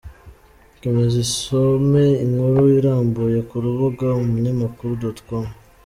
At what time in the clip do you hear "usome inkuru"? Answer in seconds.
1.25-2.61